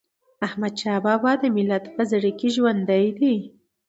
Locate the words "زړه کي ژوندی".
2.11-3.05